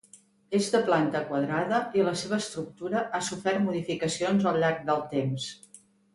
[0.59, 5.49] És de planta quadrada i la seva estructura ha sofert modificacions al llarg del temps.